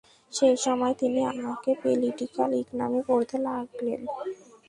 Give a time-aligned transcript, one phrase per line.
[0.33, 4.01] সেই সময় তিনি আমাকে পোলিটিক্যাল ইকনমি পড়াতে লাগলেন।